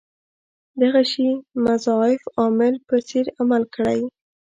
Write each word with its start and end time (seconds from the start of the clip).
دغه 0.81 1.01
شي 1.11 1.29
مضاعف 1.63 2.21
عامل 2.39 2.73
په 2.87 2.95
څېر 3.07 3.25
عمل 3.39 3.63
کړی. 3.75 3.99